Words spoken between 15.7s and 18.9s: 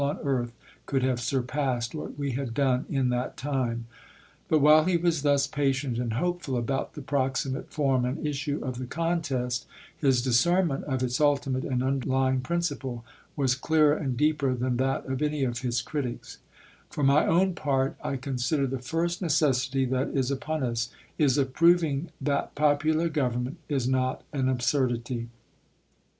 critics: For my own part, I consider the